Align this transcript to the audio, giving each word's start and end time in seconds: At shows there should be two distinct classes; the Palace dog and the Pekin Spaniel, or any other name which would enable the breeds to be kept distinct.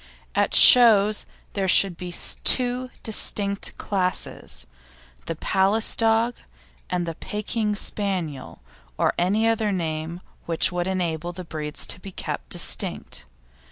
At 0.33 0.55
shows 0.55 1.27
there 1.53 1.67
should 1.67 1.95
be 1.95 2.11
two 2.43 2.89
distinct 3.03 3.77
classes; 3.77 4.65
the 5.27 5.35
Palace 5.35 5.95
dog 5.95 6.33
and 6.89 7.05
the 7.05 7.13
Pekin 7.13 7.75
Spaniel, 7.75 8.63
or 8.97 9.13
any 9.19 9.47
other 9.47 9.71
name 9.71 10.21
which 10.47 10.71
would 10.71 10.87
enable 10.87 11.33
the 11.33 11.45
breeds 11.45 11.85
to 11.85 11.99
be 11.99 12.11
kept 12.11 12.49
distinct. 12.49 13.27